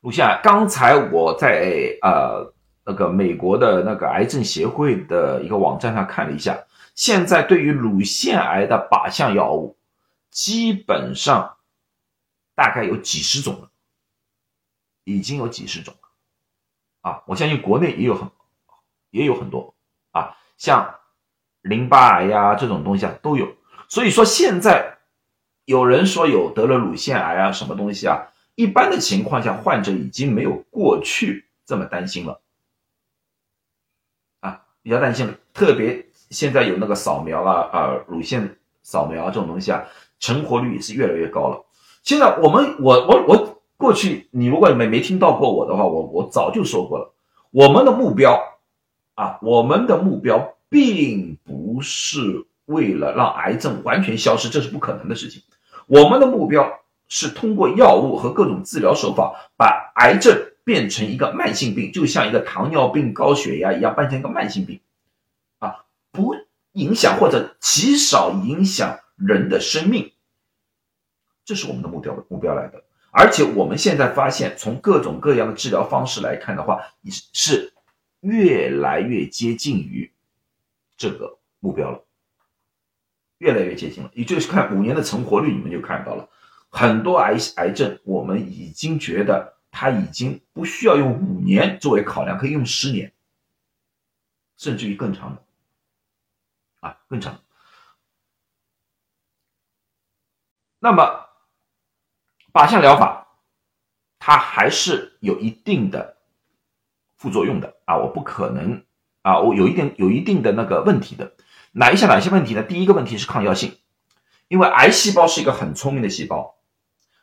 [0.00, 6.58] 乳腺癌，刚才我在呃那个美国的那个癌症协会的一个网站上看了一下，
[6.94, 9.76] 现在对于乳腺癌的靶向药物，
[10.30, 11.54] 基本上。
[12.58, 13.70] 大概有几十种了，
[15.04, 18.28] 已经有几十种了，啊，我相信国内也有很
[19.10, 19.74] 也有很多
[20.12, 20.94] 啊，像
[21.62, 23.48] 淋巴癌呀这种东西啊都有。
[23.88, 24.98] 所以说现在
[25.64, 32.40] 有人说有得了乳腺癌啊什么东西啊，一般的情况下患者已经没有过去这么担心了，
[34.40, 35.34] 啊，比较担心。
[35.52, 39.84] 特别现在有那个扫描啊啊乳腺扫描这种东西啊，
[40.18, 41.64] 成活率也是越来越高了。
[42.02, 47.14] 现在我们，我我我过去，你如果没没听到过我的话，我我早就说过了。
[47.50, 48.40] 我们的目标
[49.18, 55.42] 啊，我们的目标并不是为了让癌症完全消失，这是不可能的事情。
[55.88, 56.78] 我们的目标
[57.08, 64.78] 是通过药物和各种治疗手法，把癌症变成一个慢性病，就像一个糖尿病、高血压一样，变成一个慢性病，
[65.58, 66.36] 啊，不
[66.74, 70.12] 影响或者极少影响人的生命。
[71.44, 76.78] 这是我们的目标目标来的，而且我们现在发现，从各种各样的治疗方式来看的话，
[77.32, 77.72] 是
[78.20, 80.12] 越来越接近于
[80.96, 82.04] 这个目标了，
[83.38, 84.10] 越来越接近了。
[84.14, 86.28] 也就是看五年的存活率，你们就看到了，
[86.68, 93.12] 很多癌癌症，我们已经觉得它已经不需要用五年作为考量，可以用十年，
[94.56, 95.42] 甚至于更长的，
[96.80, 97.42] 啊，更长。
[100.78, 101.26] 那么。
[102.50, 103.28] 靶向疗法，
[104.18, 106.16] 它还是有一定的
[107.18, 107.98] 副作用的啊！
[107.98, 108.84] 我不可能
[109.22, 111.34] 啊，我有一点有一定的那个问题的。
[111.72, 112.62] 哪一些哪些问题呢？
[112.62, 113.76] 第一个问题是抗药性，
[114.48, 116.54] 因为癌细胞是一个很聪明的细胞，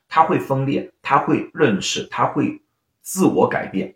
[0.07, 2.61] 它会分裂，它会认识，它会
[3.01, 3.95] 自我改变。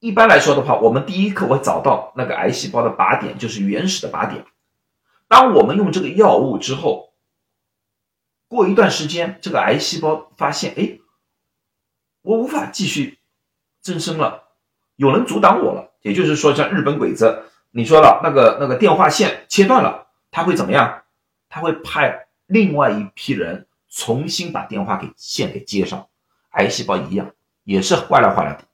[0.00, 4.44] 一般来说的话，我们第一刻会找到那个癌细胞的靶点，就是原始的靶点。
[5.28, 7.14] 当我们用这个药物之后，
[8.48, 10.98] 过一段时间，这个癌细胞发现，哎，
[12.22, 13.19] 我无法继续
[13.80, 14.44] 增生了，
[14.96, 21.02] 有人阻挡我了，也就是说，像日本鬼子，你说了那个那个电话线切断了，他会怎么样？
[21.48, 26.06] 他会派另外一批人重新把电话给线给接上。
[26.50, 28.64] 癌细胞一样，也是坏了坏了的，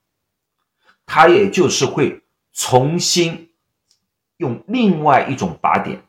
[1.04, 3.52] 他也就是会重新
[4.38, 6.02] 用另外一种靶点，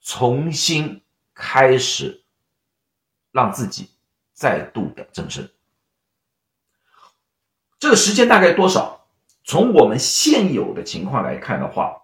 [0.00, 1.02] 重新
[1.32, 2.24] 开始
[3.30, 3.88] 让自己
[4.32, 5.48] 再度的增生。
[7.80, 9.08] 这个时间大概多少？
[9.42, 11.96] 从我们现有的情况来看的话，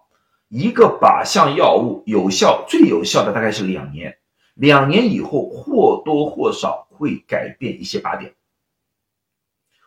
[0.49, 4.17] 一个靶向药物有效最有效的大概是两年，
[4.55, 8.33] 两年以后或多或少会改变一些靶点，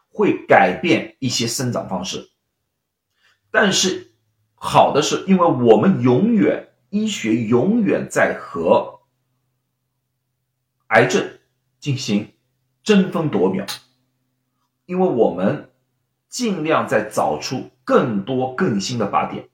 [0.09, 2.31] 会改变一些生长方式。
[3.51, 4.13] 但是
[4.55, 9.01] 好的是，因为我们永远医学永远在和
[10.87, 11.41] 癌症
[11.81, 12.33] 进行
[12.85, 13.67] 争分夺秒，
[14.87, 15.67] 因为我们。
[16.31, 19.49] 尽量在找出更多更新的靶点，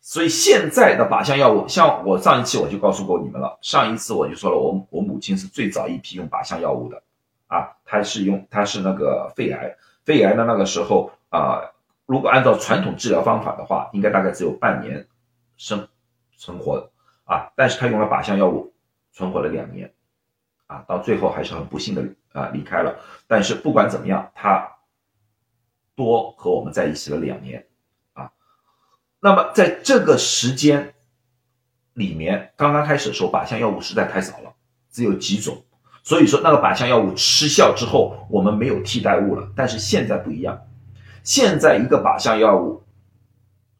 [0.00, 7.00] 所以现在的靶向药物，像我上一期我就告诉过你们了，上一次我就说了，我我母亲是最早一批用靶向药物的，
[7.46, 11.62] 啊，她是用她是那个肺癌，肺癌的那个时候啊，
[12.04, 15.06] 如果按照传统治疗方法的话，应该大概只有半年
[15.56, 15.86] 生
[16.36, 16.90] 存活
[17.22, 18.72] 啊，但是她用了靶向药物，
[19.12, 19.92] 存活了两年，
[20.66, 22.96] 啊，到最后还是很不幸的啊离开了，
[23.28, 24.68] 但是不管怎么样，她。
[25.94, 27.66] 多和我们在一起了两年，
[28.14, 28.32] 啊，
[29.20, 30.94] 那么在这个时间
[31.92, 34.54] 里面，刚刚开始的时候，靶向药物实在太少了，
[34.90, 35.62] 只有几种，
[36.02, 39.46] 所以说那个靶向药物失效之后，我们没有替代物了。
[39.54, 40.66] 但是现在不一样，
[41.22, 42.82] 现在一个靶向药物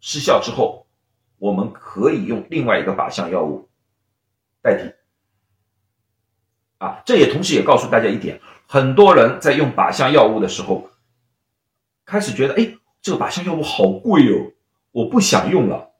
[0.00, 0.86] 失效之后，
[1.38, 3.68] 我们可以用另外一个靶向药物
[4.60, 4.92] 代替，
[6.76, 10.88] 啊，这也同时也告诉大家一点，很多人在用靶向药物的时候。
[12.04, 14.52] 开始觉得，哎，这个靶向药物好贵哦，
[14.90, 15.90] 我不想用了，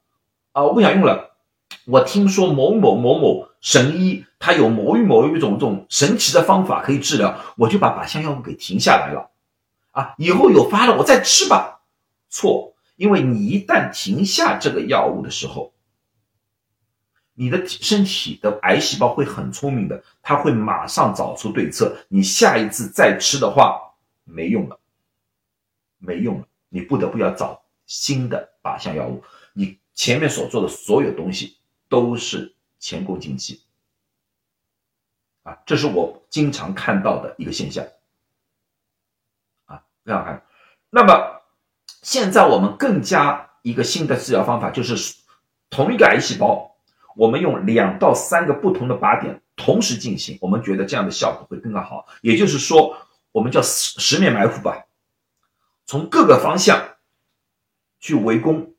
[0.52, 1.30] 啊，我不想用了。
[1.86, 9.30] 我听说某某某某神医，他有某一某一种这种神奇的方法可以治疗，我就把靶向药物给停下来了，
[9.90, 11.80] 啊，以后有发了我再吃吧。
[12.28, 15.72] 错，因为你一旦停下这个药物的时候，
[17.34, 21.96] 你的身体的癌细胞会很聪明的，它会马上找出对策。
[22.08, 23.80] 你下一次再吃的话，
[24.24, 24.78] 没用了。
[26.02, 29.22] 没用了，你不得不要找新的靶向药物。
[29.54, 33.62] 你前面所做的所有东西都是前功尽弃，
[35.42, 37.86] 啊，这是我经常看到的一个现象，
[39.66, 40.42] 啊，这样看。
[40.90, 41.42] 那么
[42.02, 45.16] 现在我们更加一个新的治疗方法，就是
[45.70, 46.74] 同一个癌细胞，
[47.14, 52.06] 我们用两到三个不同的靶点同时进行，我们觉得这样的效果会更加好。
[52.22, 52.96] 也就是说，
[53.30, 54.84] 我们叫十十面埋伏吧。
[55.84, 56.96] 从各个方向
[57.98, 58.74] 去围攻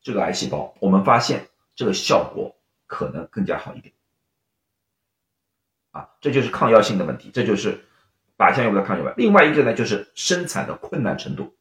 [0.00, 2.56] 这个癌细胞，我们发现这个效果
[2.86, 3.94] 可能更加好一点。
[5.90, 7.84] 啊，这就是抗药性的问题，这就是
[8.36, 9.14] 靶向药物的抗药性。
[9.16, 11.56] 另外一个呢，就是生产的困难程度。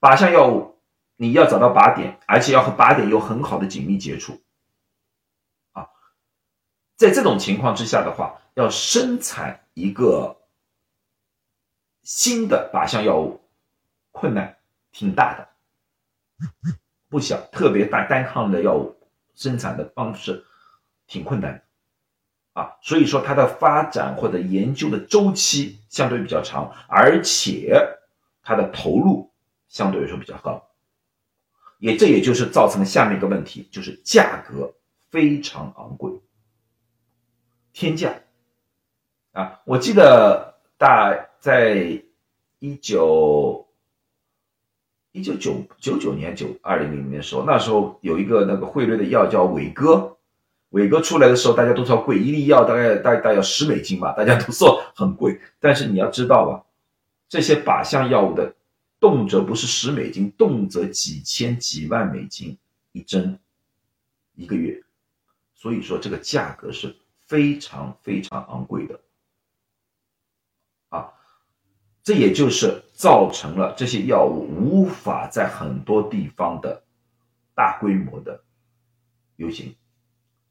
[0.00, 0.80] 靶向药物
[1.16, 4.42] 你要找到靶点，而且要和靶点有很好的紧密接触。
[5.72, 5.88] 啊，
[6.96, 10.40] 在这种情况之下的话，要生产一个
[12.02, 13.43] 新的靶向药物。
[14.14, 14.56] 困难
[14.92, 15.48] 挺大的，
[17.08, 18.96] 不小，特别单单抗的药物
[19.34, 20.44] 生产的方式
[21.08, 27.76] 挺困难的啊，所以说它的发展或者研究的周期相对比较长，而且
[28.40, 29.32] 它的投入
[29.68, 30.64] 相对来说比较高，
[31.78, 34.72] 也这也就是造成下面一个问题，就是价格
[35.10, 36.12] 非常昂贵，
[37.72, 38.14] 天价
[39.32, 39.60] 啊！
[39.64, 42.00] 我记得大在
[42.60, 43.63] 一九。
[45.14, 50.16] 一九九九九年九二零零年的时候，那时候有一个那个汇率的药叫伟哥，
[50.70, 55.40] 伟哥出来的时候，大家都说贵，一粒药大概大概要十美金吧，大家都说很贵。
[55.60, 56.64] 但是你要知道吧，
[57.28, 58.56] 这些靶向药物的，
[58.98, 62.58] 动辄不是十美金，动辄几千几万美金
[62.90, 63.38] 一针，
[64.34, 64.82] 一个月，
[65.54, 66.92] 所以说这个价格是
[67.24, 68.98] 非常非常昂贵的。
[70.88, 71.08] 啊
[72.02, 76.84] 这也就是造成了这些药物无法在很多地方的
[77.54, 78.40] 大规模的
[79.34, 79.74] 流行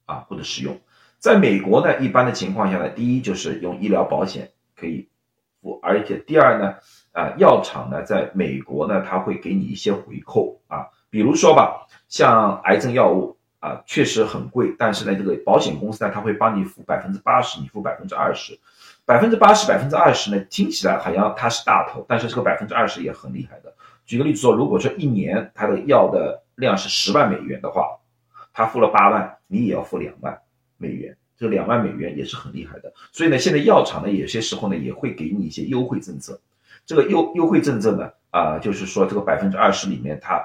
[0.05, 0.79] 啊或者使用。
[1.19, 5.07] 在美国呢，一般的情况下呢，第一就是用医疗保险可以
[5.61, 6.75] 付，而且第二呢，
[7.13, 18.59] 啊药厂呢，在美国呢，他会给你一些回扣啊，比如说吧，像癌症药物啊，确实很贵，但是呢，这个保险公司呢，他会帮你付百分之八十，你付百分之二十。
[19.05, 23.73] 百分之八十、百分之二十呢，听起来好像它是大头，但是这个百分之二十也很厉害的。
[24.05, 27.97] 举个例子说，如果说一年它的药的量是十万美元的话，
[28.53, 30.39] 他付了八万，你也要付两万
[30.77, 32.93] 美元，这个两万美元也是很厉害的。
[33.11, 36.39] 所以呢，现在药厂呢，有些时候呢也会给你一些优惠政策。
[36.85, 40.41] 这个优优惠政策呢，啊，就是说这个百分之二十里面，它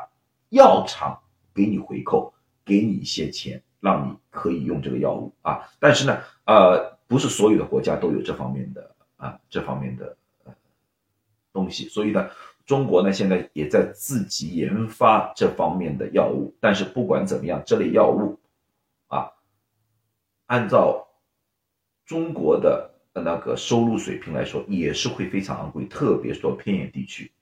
[0.49, 1.19] 药厂
[1.55, 2.33] 给你回扣，
[2.65, 5.69] 给你一些钱，让你可以用这个药物啊。
[5.79, 10.55] 但是呢，呃，不是所有的国家都有这方面的啊这方面的呃
[11.53, 12.31] 东西，所以呢。
[12.69, 18.39] 中国呢，现在也在自己研发这方面的药物，但是不管怎么样，这类药物，
[19.07, 19.33] 啊，
[20.45, 21.09] 按照
[22.05, 27.33] 中国的那个收入水平来说，也是会非常昂贵，特别是说偏远地区。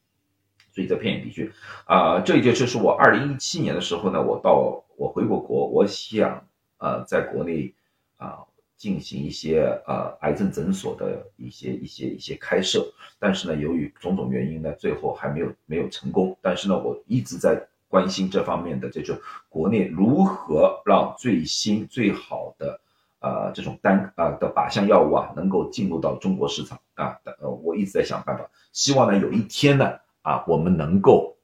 [0.71, 1.53] 所以在偏远地区，
[1.87, 6.47] 啊，这也就是我二零一七年的时候呢，我到我回过国，我想
[6.79, 7.75] 呃，在国内
[8.19, 8.45] 啊。
[8.77, 12.87] 进行一些呃癌症诊所的一些一些一些开设，
[13.19, 16.37] 但是呢，由于种种原因呢，最后还没有没有成功。
[16.43, 17.59] 但是呢，我一直在
[17.89, 19.17] 关心这方面的这种
[19.49, 22.81] 国内如何让最新最好的
[23.21, 31.37] 呃这种单啊的靶向药物啊能够进入到中国市场啊，呃，我一直在想办法，希望呢有一天呢啊我们能够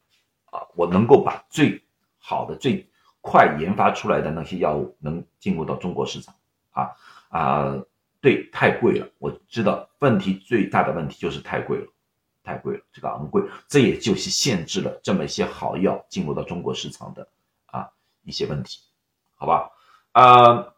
[0.51, 1.83] 啊我能够把最
[2.19, 2.87] 好的最
[3.23, 6.35] 快研发出来的那些药物能进入到中国市场
[6.73, 6.91] 啊。
[7.33, 7.83] 啊，
[8.21, 9.09] 对，太贵了。
[9.19, 11.87] 我知道问题最大的问题就是太贵了，
[12.45, 17.27] 太贵了，这个昂贵，这也就是限制了这么一些好药进入到中国市场的
[17.65, 17.89] 啊
[18.23, 18.81] 一些问题，
[19.35, 19.71] 好吧？
[20.13, 20.75] 啊，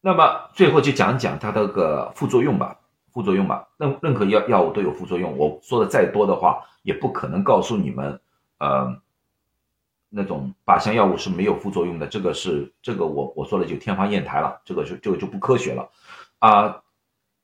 [0.00, 2.80] 那么最后就讲讲它的个副作用吧，
[3.12, 3.68] 副作用吧。
[3.76, 8.18] 任任何药药物都有副作用，我说的再多的话，也不可能告诉你们，
[8.56, 8.98] 呃。
[10.14, 15.88] 那种靶向药物是没有副作用的，这个是这个我我说的就天方夜谭了，这个就这个就不科学了，
[16.38, 16.82] 啊，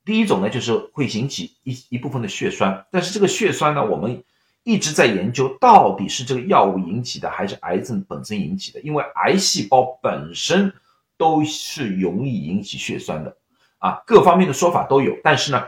[0.05, 4.23] 第一种呢就是会引起一一部分的血栓，但是这个血栓呢，我们
[4.61, 10.71] 一直在研究到底是这个药物引起的还是癌症本身引起的，因为癌细胞本身
[11.17, 13.35] 都是容易引起血栓的，
[13.79, 15.63] 啊，各方面的说法都有，但是呢，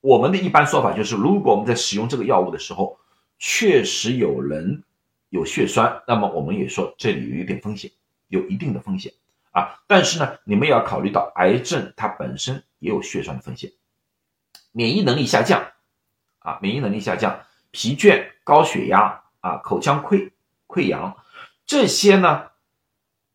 [0.00, 2.96] 我们的一般说法就是，如果我们在使用这个药物的时候，
[3.38, 4.82] 确实有人。
[5.30, 7.90] 有血栓，那么我们也说这里有一点风险，
[8.28, 9.12] 有一定的风险
[9.52, 9.80] 啊。
[9.86, 13.72] 但是呢，你们也要考虑到癌症它本身也有血栓的风险，
[14.72, 15.64] 免疫能力下降
[16.40, 20.32] 啊，免疫能力下降，疲倦、高血压啊，口腔溃
[20.66, 21.16] 溃疡
[21.64, 22.50] 这些呢，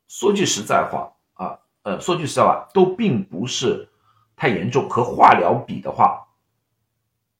[0.08, 3.90] 说句实在话啊，呃，说句实在话，都并不是
[4.36, 6.28] 太严重，和化疗比的话，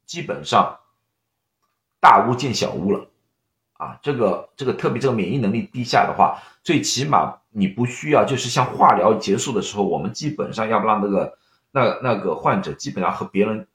[0.06, 0.80] 基本上
[2.00, 3.10] 大巫见小巫了。
[3.78, 11.38] 啊，这个这个特别这个免疫能力低下的话，最起码你不需要，就是像化疗结束的时候，我们基本上要不让那个
[11.72, 13.68] 那那个患者基本上和别人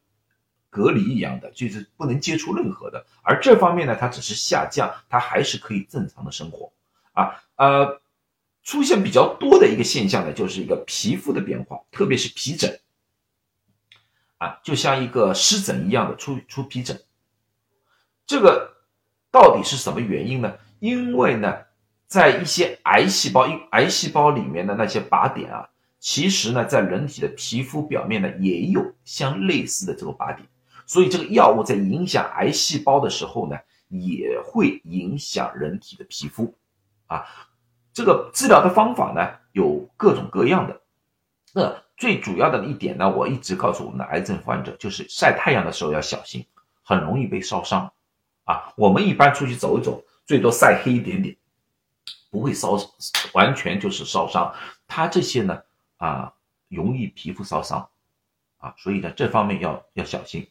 [0.70, 3.04] 隔离一样的，就是不能接触任何的。
[3.22, 6.72] 而这方面呢，它只是下降，它还是可以正常的生活。
[7.12, 8.00] 啊呃，
[8.62, 12.80] 出现比较多的一个现象呢，就是一个皮肤的变化，特别是皮疹，
[14.38, 16.98] 啊，就像一个湿疹一样的出出皮疹，
[18.26, 18.79] 这个。
[19.30, 20.52] 到底是什么原因呢？
[20.78, 21.56] 因为呢，
[22.06, 25.68] 在一些癌细胞，因癌细胞里面的那些靶点啊，
[25.98, 30.48] 其实呢，在人体的皮肤表面呢，也有相类似的这个靶点，
[30.86, 33.56] 所以这个药物在影响癌细胞的时候呢，
[33.88, 36.54] 也会影响人体的皮肤，
[37.06, 37.24] 啊，
[37.92, 40.80] 这个治疗的方法呢，有各种各样的。
[41.52, 46.46] 那最主要的一点呢，我一直告诉我们的癌症患者，就是晒太阳的时候要小心，
[46.82, 47.92] 很容易被烧伤。
[48.50, 51.36] 啊，我们一般出去走一走，最多晒黑一点点，
[52.32, 52.76] 不会烧，
[53.32, 54.52] 完全就是烧伤。
[54.88, 55.62] 它这些呢，
[55.98, 56.32] 啊，
[56.68, 57.88] 容易皮肤烧伤，
[58.58, 60.48] 啊，所以呢，这方面要要小心。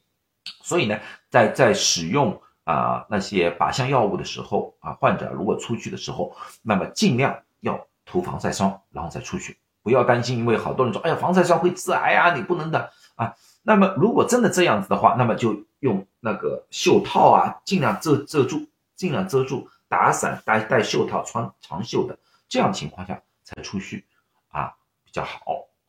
[0.63, 0.97] 所以呢，
[1.29, 13.35] 在在使用啊那些靶向药物的时候，啊，患者如果出去的时候，那么尽量要涂防晒霜，然后再出去，不要担心，因为好多人说，哎呀，防晒霜会致癌啊，你不能的啊。
[13.61, 15.63] 那么如果真的这样子的话，那么就。
[15.81, 24.05] 用那个袖套啊，尽量遮遮住，尽量遮住，打伞戴戴袖套，穿长袖的，这样情况下才出去
[24.49, 25.39] 啊比较好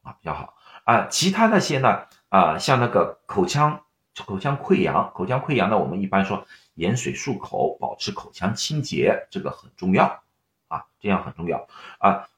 [0.02, 0.54] 啊比较好
[0.84, 1.08] 啊。
[1.10, 3.82] 其他那些呢啊，像那个口腔
[4.24, 10.22] 口腔溃疡，口腔溃疡呢，我们一般说盐水漱口，保持口腔清洁，这个很重要
[10.68, 11.66] 啊，这样很重要
[11.98, 12.28] 啊。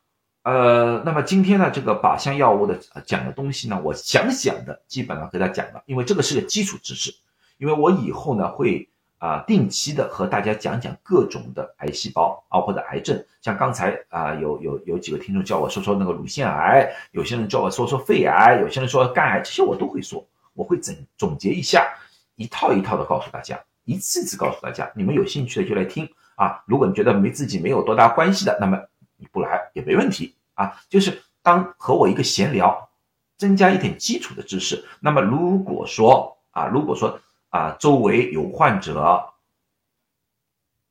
[0.42, 7.14] 呃，那么今天呢，这个靶向药物的呃讲的东西呢，我想讲的基本上给大家讲了，因为这个是个基础知识。
[7.58, 8.88] 因为我以后呢会
[9.18, 21.86] 啊定期的和大家讲讲各种的癌细胞啊或者癌症，像刚才啊有有有几个听众叫我说说那个乳腺癌，有些人叫我说说肺癌，有些人说肝癌，这些我都会说，我会总总结一下，
[22.34, 26.60] 一套一套的告诉大家一次一次告诉大家，你们有兴趣的就来听啊。
[26.66, 28.76] 如果你觉得没自己没有多大关系的，那么
[29.16, 30.80] 你不来也没问题啊。
[30.88, 32.90] 就是当和我一个闲聊，
[33.36, 34.84] 增加一点基础的知识。
[35.00, 37.20] 那么如果说啊，如果说
[37.50, 39.32] 啊，周围有患者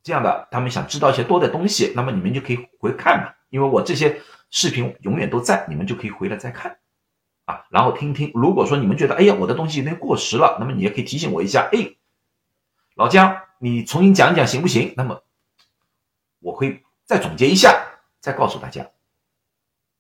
[0.04, 6.78] 这样的，他们想知道一些多的东西，那么你们就可以回看嘛，因为我这些视频永远都在，你们就可以回来再看。
[7.46, 8.32] 啊，然后听听。
[8.34, 11.70] 如果说你们觉得，哎呀，我的东西有点过时了，那么你也可以提醒我一下。
[11.72, 11.96] 哎，
[12.96, 14.94] 老姜，你重新讲一讲行不行？
[14.98, 15.24] 那么
[16.40, 17.91] 我会再总结一下，
[18.22, 18.88] 再告诉大家。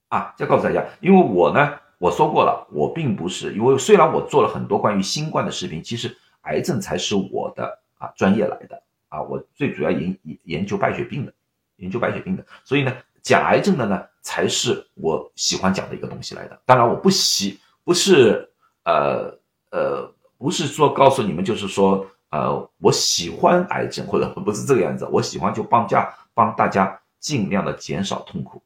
[0.08, 11.34] 啊，再告诉大家，因为我呢，我说过了，我并不是，因为虽然我做了很多关于新冠的视频，其实癌症才是我的啊专业来的啊，我最主要研研究白血病的，
[11.76, 12.96] 研究白血病的，所以呢。
[13.24, 16.60] 讲癌症的呢，才是我喜欢讲的一个东西来的。
[16.66, 18.50] 当然，我不喜不是
[18.84, 19.32] 呃
[19.70, 25.06] 呃，不是说告诉你们，就是说呃，我喜欢癌症或者不是这个样子。
[25.12, 28.62] 我喜欢就帮家帮大家尽量的减少痛苦，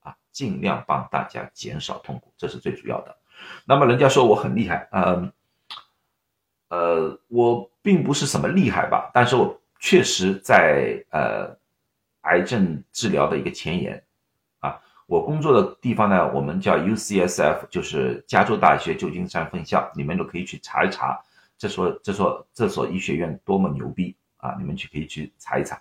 [0.00, 3.16] 啊，尽量帮大家减少痛苦，这是最主要的。
[3.64, 5.32] 那么人家说我很厉害，嗯
[6.70, 11.56] 呃，我并不是什么厉害吧，但是我确实在呃。
[12.24, 14.02] 癌症治疗的一个前沿，
[14.60, 21.22] 啊，我工作的地方呢，我们叫 UCSF，就是加州大学旧金山分校，你们都可以去查一查，
[21.58, 24.56] 这所这所这所医学院多么牛逼啊！
[24.58, 25.78] 你们去可以去查一查，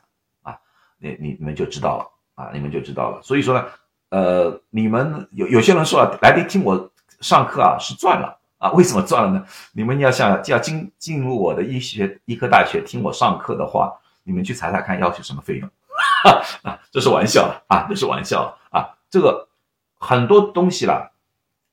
[1.04, 3.22] 你你你们就知道了啊，你们就知道了。
[3.22, 3.66] 所以说呢，
[4.10, 6.90] 呃，你们有有些人说了，来听我
[7.20, 9.46] 上课啊是赚了啊，为什么赚了呢？
[9.74, 13.94] 你们要想要进进入我的医学医科大学听我上课的话，
[14.24, 15.70] 你们去查查看要求什么费用。
[16.64, 18.88] 啊，这是玩笑啊，这是玩笑啊。
[19.10, 19.48] 这个
[20.00, 21.12] 很多东西啦，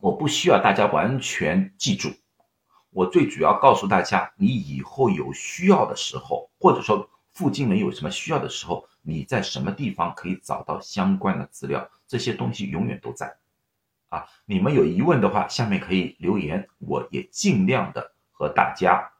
[0.00, 2.10] 我不需要大家完全记住。
[2.92, 11.88] 我最主要告诉大家，你以后有需要的时候，或者说附近人有什么需要的时候，你在什么地方可以找到相关的资料？
[12.06, 13.36] 这些东西永远都在。
[14.08, 19.12] 啊，你们有疑问的话，下面可以留言，我也尽量的和大家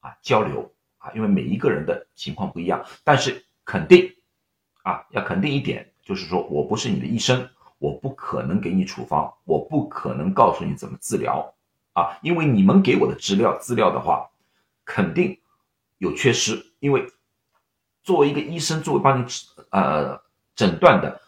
[0.00, 4.14] 啊交流啊，因为每一个人的情况不一样，但是肯定。
[4.82, 7.46] 啊，要肯定一点，就是说我不是你的医生，
[7.78, 11.54] 我不可能给你处方，我不可能告诉你怎么治疗
[11.92, 14.30] 啊，因为你们给我的资料资料的话，
[14.86, 15.38] 肯定
[15.98, 16.64] 有缺失。
[16.78, 17.06] 因为
[18.10, 19.24] 作为一个医生，作为帮你
[19.70, 20.20] 呃
[20.56, 21.20] 诊断的，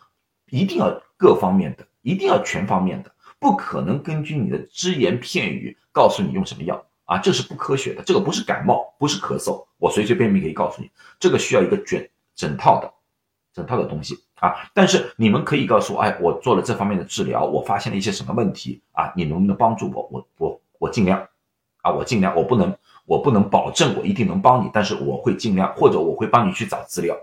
[0.50, 8.02] 一定要各方面的，一定要全方面的，不可能根据你的只言片语告诉你用什么药啊，这是不科学的。
[8.02, 12.92] 这个不是感冒，不是咳嗽，我随随便便可以告诉你，这个需要一个卷整套的。
[13.54, 19.12] 整套的东西啊，但是你们可以告诉我，哎，我做了这方面的治疗，我发现了一些什么问题啊？
[19.14, 20.08] 你能不能帮助我？
[20.10, 21.28] 我我我尽量，
[21.82, 27.16] 啊，我尽量，我不能我不能保证我一定能帮你，但是我会尽量，或者我会帮你去找资料，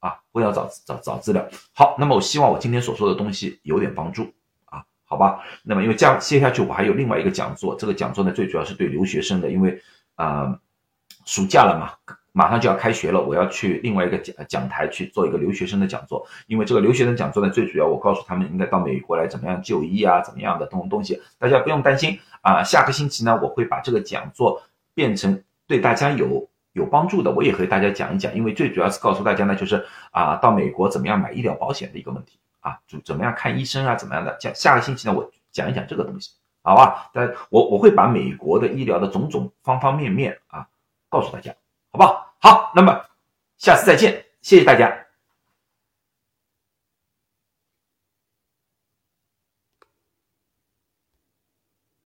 [0.00, 1.46] 啊，我要找找找资料。
[1.74, 4.32] 好，那么我希望我今天所说的东西有点帮助
[4.64, 5.40] 啊，好吧？
[5.62, 9.80] 那么因为接接下去我还有另外一个讲座，这个讲座呢最主要是对留学生的，因为
[10.14, 10.58] 啊，
[11.24, 12.16] 暑假了嘛。
[12.36, 16.22] 马上就要开学了，我要去另外一个讲讲台去做一个留学生的讲座。
[16.46, 22.62] 因为这个留学生讲座呢，最主要我告诉他们应该到美国来怎么样就医啊，怎么样的东东西，大家不用担心啊。
[22.62, 24.62] 下个星期呢，我会把这个讲座
[24.92, 28.34] 变成对大家有有帮助的，我也和大家讲一讲。
[28.34, 34.36] 因为最主要是告诉大家呢，就是啊，到美国怎么样买医疗保险的一个问题啊，就怎么样看医生啊，怎么样的。
[34.38, 36.32] 讲下个星期呢，我讲一讲这个东西，
[36.62, 37.08] 好吧？
[37.14, 40.66] 但我我会把美国的医疗的种种方方面面啊，
[41.08, 41.50] 告诉大家，
[41.90, 42.25] 好不好？
[42.40, 43.04] 好，那么
[43.58, 45.05] 下次再见，谢谢大家。